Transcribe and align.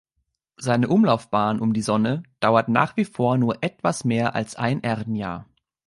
Seine 0.57 0.87
Umlaufbahn 0.87 1.59
um 1.59 1.73
die 1.73 1.83
Sonne 1.83 2.23
dauert 2.39 2.69
nach 2.69 2.97
wie 2.97 3.05
vor 3.05 3.37
nur 3.37 3.59
etwas 3.63 4.03
mehr 4.03 4.33
als 4.33 4.55
ein 4.55 4.81
Erdenjahr. 4.81 5.45